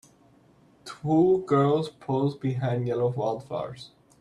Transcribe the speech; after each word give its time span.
Twho 0.83 1.45
girls 1.45 1.89
pose 1.91 2.33
behind 2.35 2.87
yellow 2.87 3.09
wildflowers. 3.09 3.91